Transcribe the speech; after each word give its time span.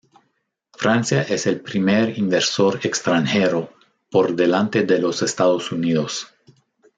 Francia 0.75 1.21
es 1.21 1.45
el 1.45 1.61
primer 1.61 2.17
inversor 2.17 2.79
extranjero, 2.81 3.71
por 4.09 4.35
delante 4.35 4.81
de 4.81 4.97
los 4.97 5.21
Estados 5.21 5.71
Unidos. 5.71 6.33